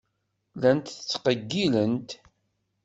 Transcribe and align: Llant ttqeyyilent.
Llant 0.55 0.87
ttqeyyilent. 1.01 2.09